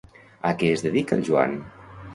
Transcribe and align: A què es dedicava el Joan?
A 0.51 0.53
què 0.63 0.71
es 0.77 0.85
dedicava 0.87 1.21
el 1.21 1.29
Joan? 1.31 1.57